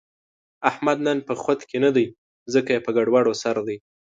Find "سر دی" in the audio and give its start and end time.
3.41-3.77